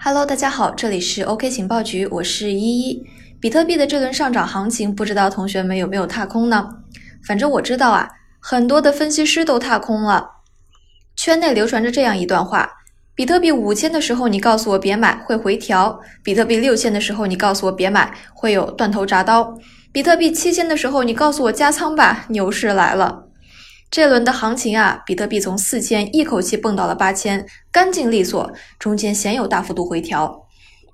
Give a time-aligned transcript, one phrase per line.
[0.00, 3.04] Hello，大家好，这里是 OK 情报局，我是依依。
[3.40, 6.68] 比特币的这轮上涨行情，不知道同学们有没有踏空呢？
[7.26, 8.08] 反正我知道啊，
[8.38, 10.30] 很多的分析师都踏空了。
[11.16, 12.70] 圈内流传着这样一段话：
[13.16, 19.58] 比特币五千的时候，你告诉我别买，会回调；比特币六千的时候，你告诉我别买，会有断头铡刀；
[19.90, 23.27] 比特币七千的时候，你告诉我加仓吧，牛市来了。
[23.90, 30.46] 这轮的行情啊，比特币从四千一口气蹦到了八千，干净利索，中间鲜有大幅度回调，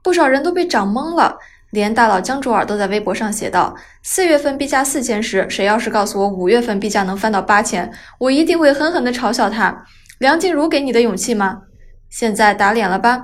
[0.02, 1.36] 不少人都被涨懵了。
[1.70, 3.74] 连大佬江卓尔都在微博上写道
[4.04, 9.84] ：“四月份币价四千时，谁要是告诉我五月份币价能翻到八千，我一定会狠狠地嘲笑他。”
[10.18, 11.62] 梁静茹给你的勇气吗？
[12.08, 13.20] 现在打脸了吧？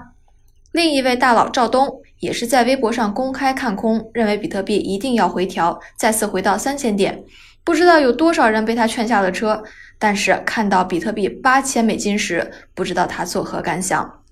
[0.72, 7.22] 另一位大佬赵东也是在微博上公开看空，认为比特币一定要回调，再次回到三千点。
[7.64, 9.62] 不知道有多少人被他劝下了车，
[9.98, 14.22] 但是看到比特币八千美金时，不知道他作何感想。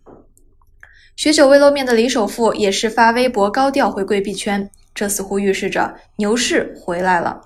[1.17, 7.41] 许久未露面的李首富也是发微博高调回归币圈，这似乎预示着牛市回来了。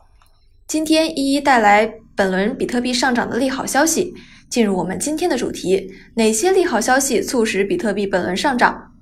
[0.66, 4.14] 今天一一带来本轮比特币上涨的利好消息。
[4.48, 8.92] 进入我们今天的主题，哪些利好消息促使比特币本轮上涨？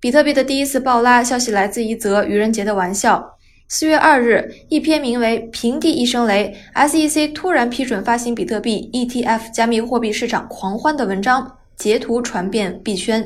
[0.00, 3.38] 比特币的第一次暴拉消息来自一则愚人节的玩笑。
[3.72, 13.24] 四月二日，一篇名为《平地一声雷：SEC 突然批准发行比特币 ETF，加密货币市场狂欢》的文章截图传遍币圈。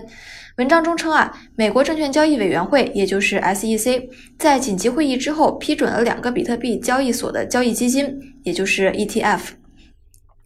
[0.58, 4.06] 文章中称啊，美国证券交易委员会，也就是 SEC，
[4.38, 9.40] 在紧急会议之后批准了两个比特币交易所的交易基金，也就是 ETF。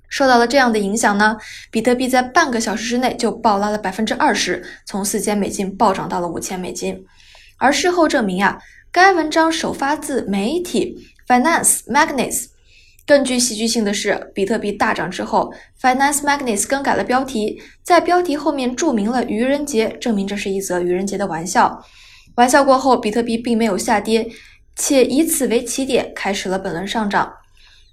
[0.09, 1.37] 受到了这样的影响呢，
[1.73, 7.05] 比特币在半个小时之内就暴拉了百分之二十，从四千美金暴涨到了五千美金。
[7.57, 8.57] 而事后证明啊。
[8.91, 12.47] 该文章首发自媒体 Finance Magnates。
[13.07, 21.85] 更具戏剧性的是，比特币大涨之后，Finance Magnates 更改了标题，在标题后面注明了愚人节，证明这是一则愚人节的玩笑。
[22.37, 24.27] 玩笑过后，比特币并没有下跌，
[24.75, 27.31] 且以此为起点开始了本轮上涨。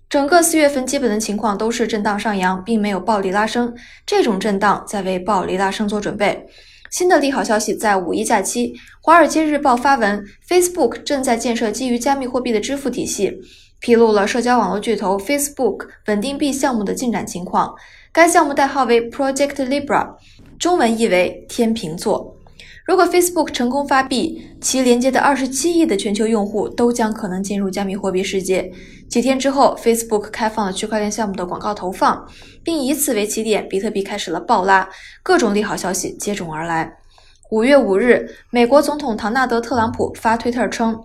[0.09, 3.73] 整个四月份基本的情况都是震荡上扬，并没有暴力拉升。
[4.05, 6.45] 这种震荡在为暴力拉升做准备。
[6.91, 8.71] 新的利好消息在五一假期，
[9.05, 13.31] 《华尔街日报》发文，Facebook 正在建设基于加密货币的支付体系，
[13.79, 17.71] 披露了社交网络巨头 Facebook 稳定币项目的进展情况。
[18.11, 20.15] 该项目代号为 Project Libra，
[20.57, 22.35] 中文译为天平座。
[22.83, 28.71] 如果 Facebook 成功发币，其连接的二十七亿的全球用户都将可能进入加密货币世界。
[29.07, 32.27] 几天之后，Facebook 开放了区块链项目的广告投放，
[32.63, 34.89] 并以此为起点，比特币开始了暴拉，
[35.21, 36.91] 各种利好消息接踵而来。
[37.55, 41.01] 五月五日，美国总统唐纳德·特朗普发推特称，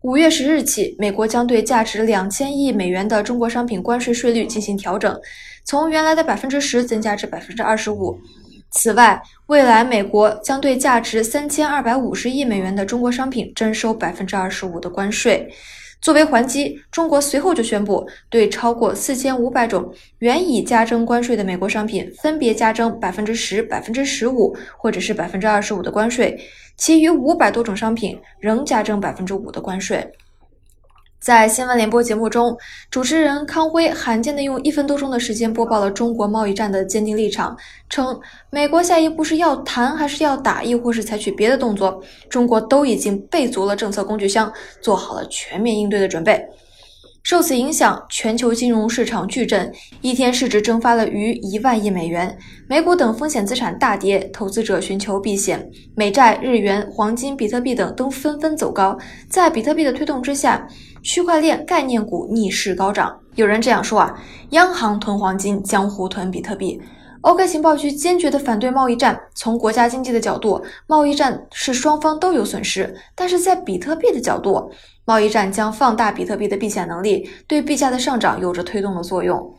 [0.00, 5.14] 五月十日起，美国将对价值两千亿美元的中国商品关税税率进行调整，
[5.62, 8.18] 从原来的百分之十增加至百分之二十五。
[8.70, 15.52] 此外，未来美国将对价值三千二百五十亿美元的中国商品征收百分之二十五的关税。
[16.00, 26.38] 作为还击，中国随后就宣布对超过四千五百种原已加征关税的美国商品，分别加征百分之十、百分之十五或者是百分之二十五的关税，
[26.76, 30.10] 其余五百多种商品仍加征百分之五的关税。
[31.20, 32.56] 在新闻联播节目中，
[32.90, 37.54] 主持人康辉罕见地用一分多钟的时间播报了中国贸易战的坚定立场，
[37.90, 46.42] 称美国下一步是要谈还是要打，亦或是采取别的动作，中国都已经备足了政策工具箱，做好了全面应对的准备。
[47.22, 49.70] 受此影响，全球金融市场巨震，
[50.00, 52.36] 一天市值蒸发了逾一万亿美元，
[52.66, 58.98] 美股等风险资产大跌，投资者寻求避险，美债、日元、黄金、比特币等都纷纷走高。
[59.28, 60.66] 在比特币的推动之下，
[61.02, 63.14] 区块链概念股逆势高涨。
[63.34, 64.18] 有人这样说啊，
[64.50, 66.80] 央行囤黄金，江湖囤比特币。
[67.22, 69.20] OK 情报局坚决地反对贸易战。
[69.34, 74.70] 从国家经济的角度，贸易战是双方都有损失；但是在比特币的角度，
[75.04, 79.54] 贸易战将放大比特币的避险能力，对币价的上涨有着推动的作用。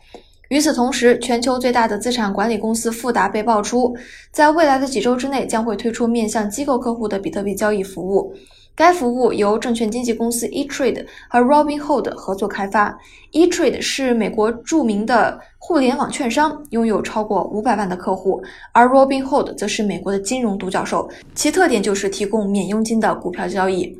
[0.48, 3.96] 与此同时，全球最大的资产管理公司富达被爆出，
[4.32, 8.34] 在未来的几周之内将会推出面向机构客户的比特币交易服务。
[8.74, 12.98] 该服务由证券经纪公司 eTrade 和 Robinhood 合作开发。
[13.32, 18.42] eTrade 是美国著名的互联网券商，拥有超过五百万的客户，
[18.72, 23.98] 而 Robinhood 则是美国的金融独角兽，其特点就是提供免佣金的股票交易。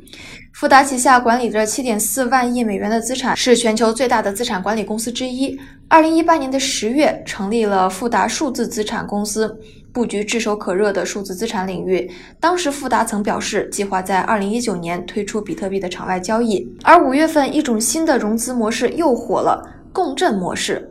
[0.63, 5.59] 富达旗下管理着七点四万亿美元的资产，是全球最大的资产管理公司之一。
[5.89, 9.59] 二零一八年的十月，成立了富达数字资产公司。
[9.91, 12.09] 布局炙手可热的数字资产领域。
[12.39, 16.65] 当时富达曾表示，计划在二零一九年推出比特币的场外交易。
[16.81, 19.61] 而五月份，一种新的融资模式又火了——
[19.91, 20.89] 共振模式。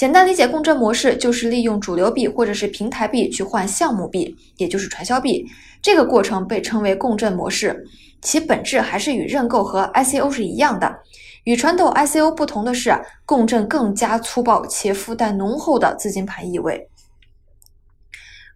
[0.00, 5.44] 简单理解，共振模式就是利用主流币或者是平台币去换项目币，也就是传销币。
[5.82, 7.84] 这个过程被称为共振模式，
[8.22, 11.00] 其本质还是与认购和 ICO 是一样的。
[11.44, 16.88] 与传统 ICO 不同的是，共振更加粗暴且附带浓厚的资金盘意味。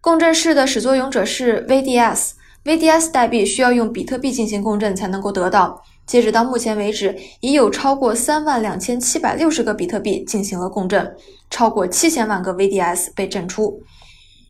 [0.01, 5.83] 共振式的始作俑者是 VDS，VDS 代币需要用比特币进行共振才能够得到。
[6.07, 11.15] 截止到目前为止，已有超过三万两千七百六十个比特币进行了共振，
[11.49, 13.81] 超过七千万个 VDS 被震出。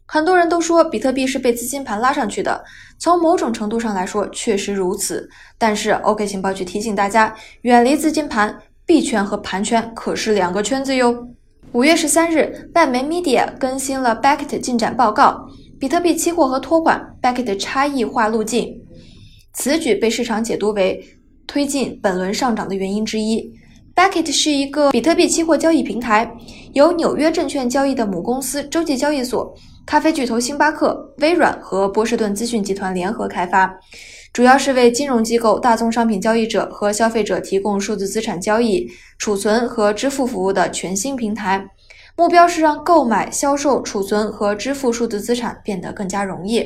[0.06, 2.63] 很多人都说比特币是被资金盘拉上去的，
[3.00, 5.30] 从某种程度上来说确实如此。
[5.57, 11.27] 但是 OK 情报局提醒大家，远离资金盘，币圈和盘圈可是两个圈子哟。
[11.71, 15.47] 五月十三日，外媒 Media 更新了 b a c k e t 进展报告，
[15.80, 18.81] 比特币期货和托管 b a c k e t 差异化路径。
[19.53, 21.03] 此举被市场解读为。
[21.47, 23.53] 推进本轮上涨的原因之一
[23.95, 26.30] b a c k e t 是一个比特币期货交易平台，
[26.74, 29.56] 由纽约证券交易的母公司洲际交易所、
[29.86, 33.74] 咖啡巨头星巴克、微软和波士顿资讯集团联合开发，
[34.33, 38.86] 主要是为金融机构、大宗商品交易者和消费者提供数字资产交易、
[39.18, 41.65] 储存和支付服务的全新平台。
[42.18, 46.63] 目标是让购买、销售、储存和支付数字资产变得更加容易。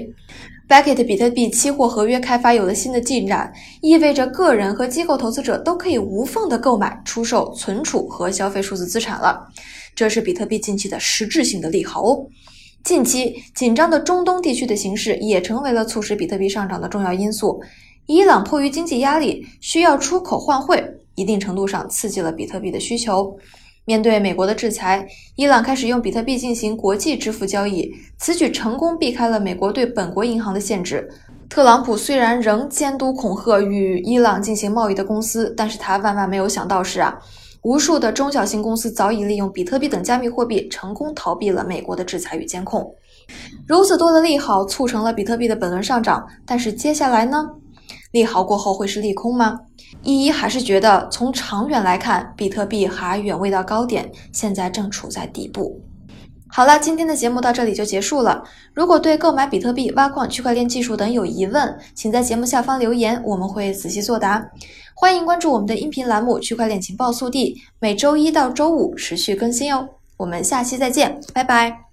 [0.69, 3.51] B a c k e t 比特币期货合约开发有了新的进展，
[3.81, 9.47] 意味着个人和机构投资者都可以无缝的购买、出售、存储和消费数字资产了。
[9.95, 12.15] 这是比特币近期的实质性的利好。
[12.83, 17.59] 近期紧张的中东地区的形势也成为了促使比特币上涨的重要因素。
[18.05, 20.83] 伊朗迫于经济压力，需要出口换汇，
[21.15, 23.35] 一定程度上刺激了比特币的需求。
[23.85, 31.09] 面对美国的制裁，伊朗开始用比特币进行国际支付交易，此举成功避开了美国对本国银行的限制。
[31.49, 37.17] 特朗普虽然仍监督恐吓与伊朗进行贸易的公司，但是他万万没有想到是啊，
[37.63, 42.93] 无数的中小型公司早已利用比特币等加密货币成功逃避了美国的制裁与监控。
[43.67, 47.49] 如此多的利好促成了比特币的本轮上涨，但是接下来呢？
[48.11, 49.59] 利好过后会是利空吗？
[50.03, 55.79] 依依还是觉得从长远来看，比特币还远未到高点，现在正处在底部。
[56.51, 58.43] 好了，今天的节目到这里就结束了。
[58.73, 64.49] 如果对购买比特币、挖矿、区块链技术等有疑问，请在节目下方留言，我们会仔细作答。
[64.95, 69.87] 欢迎关注我们的音频栏目《区块链情报速递》，每周一到周五持续更新哦。
[70.17, 71.88] 我们下期再见，拜拜。